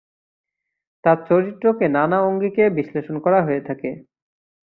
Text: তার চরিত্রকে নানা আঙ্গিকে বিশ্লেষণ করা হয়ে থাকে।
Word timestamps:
তার 1.03 1.17
চরিত্রকে 1.29 1.85
নানা 1.89 2.17
আঙ্গিকে 2.21 2.63
বিশ্লেষণ 2.77 3.15
করা 3.19 3.39
হয়ে 3.43 3.61
থাকে। 3.61 3.89